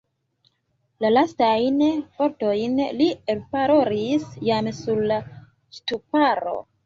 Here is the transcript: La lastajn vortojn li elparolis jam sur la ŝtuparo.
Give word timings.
La 1.03 1.09
lastajn 1.11 1.77
vortojn 2.21 2.81
li 3.01 3.09
elparolis 3.35 4.25
jam 4.49 4.71
sur 4.81 5.05
la 5.13 5.19
ŝtuparo. 5.79 6.57